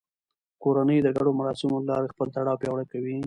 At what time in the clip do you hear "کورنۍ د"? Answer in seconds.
0.63-1.07